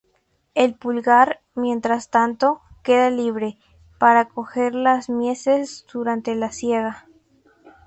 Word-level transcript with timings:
El 0.55 0.73
pulgar, 0.73 1.41
mientras 1.53 2.09
tanto, 2.09 2.59
queda 2.81 3.11
libre, 3.11 3.59
para 3.99 4.25
coger 4.29 4.73
las 4.73 5.11
mieses 5.11 5.85
durante 5.93 6.33
la 6.33 6.51
siega. 6.51 7.05